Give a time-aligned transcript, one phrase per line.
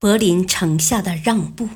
[0.00, 1.68] 柏林城下的让步。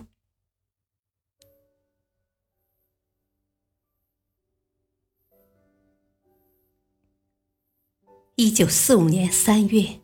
[8.37, 10.01] 一九四五年三月，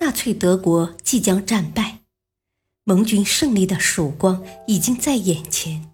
[0.00, 2.00] 纳粹德国即将战败，
[2.82, 5.92] 盟军胜利的曙光已经在眼前。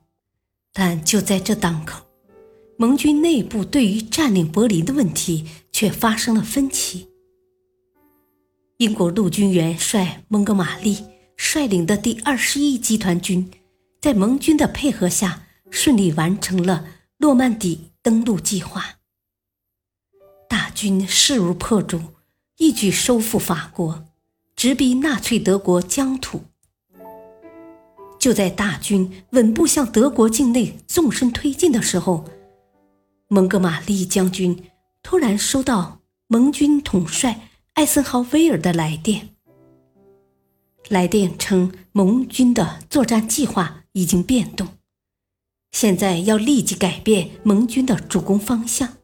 [0.73, 2.07] 但就在这当口，
[2.79, 7.11] 盟军内部对于占领柏林的问题却发生了分歧。
[8.79, 11.05] 英国陆军元帅蒙哥马利。
[11.37, 13.51] 率领的第二十一集团军，
[14.01, 16.87] 在盟军的配合下，顺利完成了
[17.19, 18.97] 诺曼底登陆计划。
[20.49, 22.01] 大军势如破竹，
[22.59, 24.05] 一举收复法国，
[24.55, 26.43] 直逼纳粹德国疆土。
[28.19, 32.25] 就在大军稳步向德国境内纵深推进的时候，
[33.29, 34.71] 蒙哥马利将军
[35.03, 39.34] 突然收到盟军统帅艾森豪威尔的来电。
[40.89, 44.69] 来电称，盟军的作战计划已经变动，
[45.73, 48.99] 现在要立即改变盟军的主攻方向，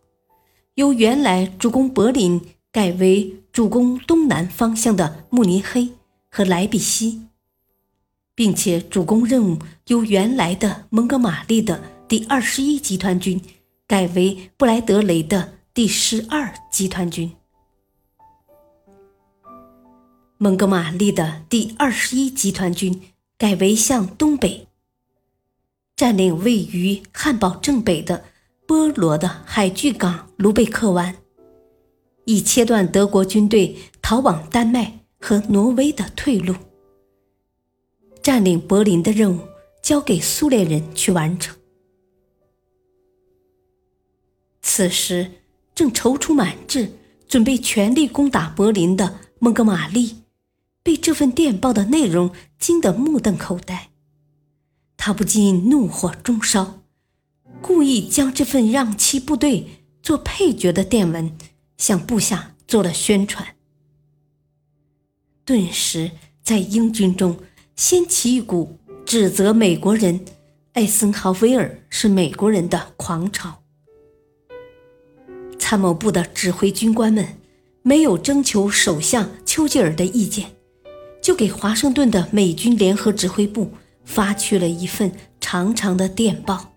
[0.74, 5.90] 由原来主攻柏林改为主攻东南方向的慕尼黑
[6.30, 7.22] 和莱比锡，
[8.34, 13.40] 并且主攻任务由原来的蒙哥马利的第二十一集团军
[13.86, 17.32] 改为布莱德雷的第十二集团军。
[20.42, 22.98] 蒙哥马利的第二十一集团军
[23.36, 24.68] 改为向东北
[25.94, 28.24] 占领位于汉堡正北的
[28.66, 31.14] 波罗的海巨港卢贝克湾，
[32.24, 36.54] 以切断德国军队逃往丹麦和挪威的退路。
[38.22, 39.40] 占领柏林的任务
[39.82, 41.54] 交给苏联人去完成。
[44.62, 45.30] 此时
[45.74, 46.90] 正踌躇满志，
[47.28, 50.16] 准备全力攻打柏林的蒙哥马利。
[50.90, 53.90] 被这份电报的内容惊得目瞪口呆，
[54.96, 56.80] 他不禁怒火中烧，
[57.62, 61.30] 故意将这份让其部队做配角的电文
[61.76, 63.54] 向部下做了宣传。
[65.44, 66.10] 顿时，
[66.42, 67.38] 在英军中
[67.76, 70.24] 掀起一股指责美国人
[70.72, 73.62] 艾森豪威尔是美国人的狂潮。
[75.56, 77.38] 参谋部的指挥军官们
[77.82, 80.56] 没有征求首相丘吉尔的意见。
[81.20, 83.70] 就给华盛顿的美军联合指挥部
[84.04, 86.72] 发去了一份长长的电报，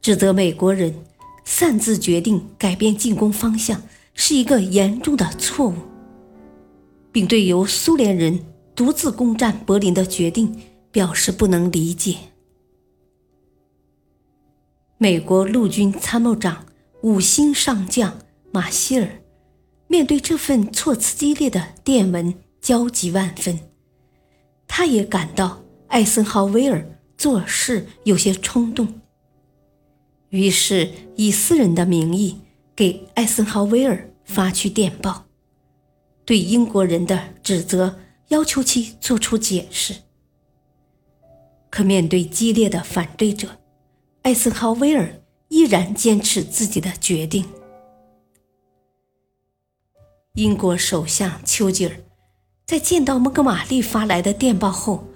[0.00, 0.94] 指责美国人
[1.44, 3.82] 擅自决定改变进攻方向
[4.14, 5.74] 是一个严重的错误，
[7.10, 10.60] 并对由苏联人独自攻占柏林的决定
[10.92, 12.16] 表示不能理解。
[14.98, 16.66] 美国陆军参谋长
[17.02, 18.18] 五星上将
[18.50, 19.08] 马歇尔
[19.86, 22.34] 面对这份措辞激烈的电文。
[22.68, 23.58] 焦急万分，
[24.66, 29.00] 他也感到艾森豪威尔做事有些冲动，
[30.28, 32.42] 于是以私人的名义
[32.76, 35.24] 给艾森豪威尔发去电报，
[36.26, 37.98] 对英国人的指责
[38.28, 39.94] 要求其做出解释。
[41.70, 43.48] 可面对激烈的反对者，
[44.20, 47.46] 艾森豪威尔依然坚持自己的决定。
[50.34, 51.98] 英国首相丘吉尔。
[52.68, 55.08] 在见到蒙哥马利发来的电报后，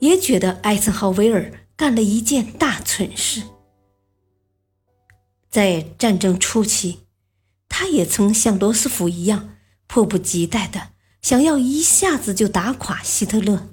[0.00, 3.42] 也觉得艾森豪威尔干了一件大蠢事。
[5.48, 7.06] 在战争初期，
[7.70, 9.56] 他也曾像罗斯福一样，
[9.86, 10.88] 迫不及待的
[11.22, 13.68] 想要一下子就打垮希特勒，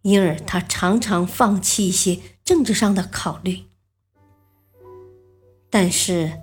[0.00, 3.64] 因而他常常放弃一些政治上的考虑。
[5.68, 6.40] 但是，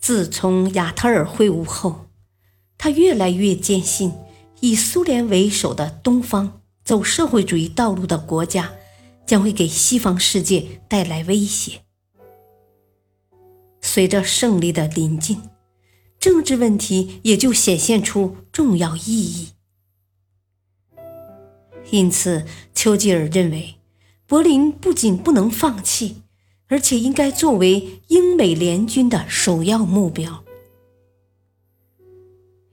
[0.00, 2.06] 自从亚特尔会晤后，
[2.76, 4.12] 他越来越坚信。
[4.62, 8.72] 以苏联为首的东方走社会主义道路的国家，
[9.26, 11.80] 将会给西方世界带来威胁。
[13.80, 15.42] 随着胜利的临近，
[16.20, 19.48] 政治问题也就显现出重要意义。
[21.90, 23.74] 因此，丘吉尔认为，
[24.28, 26.22] 柏林不仅不能放弃，
[26.68, 30.44] 而且应该作为英美联军的首要目标。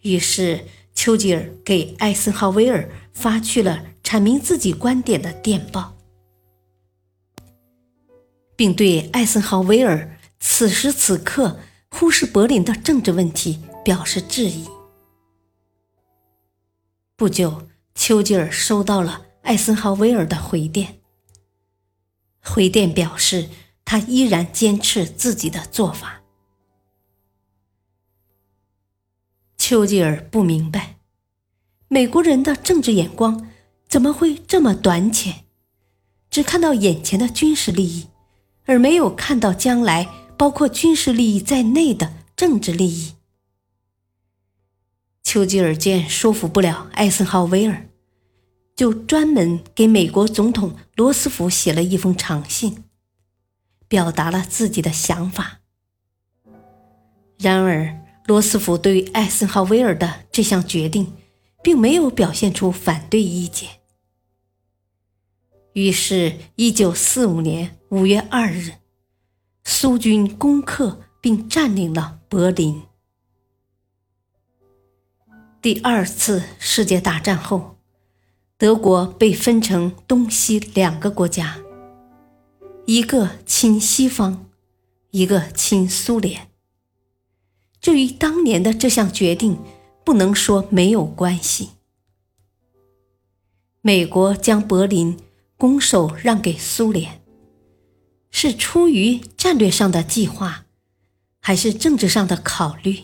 [0.03, 0.65] 于是，
[1.01, 5.95] 丘吉尔给艾森豪威尔发去了阐明自己观点的电报，
[8.57, 11.57] 并对艾森豪威尔此时此刻
[11.89, 14.67] 忽视柏林的政治问题表示质疑。
[17.15, 20.99] 不久，丘吉尔收到了艾森豪威尔的回电，
[22.43, 23.47] 回电表示
[23.85, 26.18] 他依然坚持自己的做法。
[29.69, 30.95] 丘吉尔不明白，
[31.89, 33.51] 美国人的政治眼光
[33.87, 35.43] 怎么会这么短浅，
[36.31, 38.07] 只看到眼前的军事利益，
[38.65, 43.13] 而没有看到将来包括军事利益在内的政治利益。
[45.21, 47.87] 丘吉尔见说服不了艾森豪威尔，
[48.75, 52.85] 就专门给美国总统罗斯福写了一封长信，
[53.87, 55.59] 表达了自己的想法。
[57.37, 58.08] 然而。
[58.29, 61.13] 罗斯福对艾森豪威尔的这项决定，
[61.63, 63.79] 并没有表现出反对意见。
[65.73, 68.73] 于是，一九四五年五月二日，
[69.63, 72.83] 苏军攻克并占领了柏林。
[75.59, 77.77] 第二次世界大战后，
[78.59, 81.57] 德国被分成东西两个国家，
[82.85, 84.45] 一个亲西方，
[85.09, 86.48] 一个亲苏联。
[87.81, 89.59] 这与当年的这项决定
[90.03, 91.69] 不能说没有关系。
[93.81, 95.17] 美国将柏林
[95.55, 97.21] 拱手让给苏联，
[98.29, 100.65] 是出于战略上的计划，
[101.39, 103.03] 还是政治上的考虑？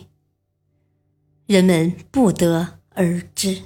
[1.46, 3.62] 人们不得而知。